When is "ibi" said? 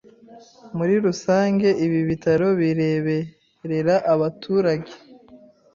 1.85-1.99